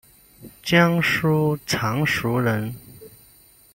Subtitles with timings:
[0.63, 2.73] 江苏常熟人。